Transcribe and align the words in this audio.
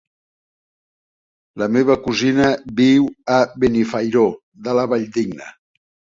La 1.63 1.67
meva 1.75 1.97
cosina 2.05 2.47
viu 2.81 3.07
a 3.35 3.37
Benifairó 3.67 4.27
de 4.67 4.77
la 4.81 4.89
Valldigna. 4.97 5.55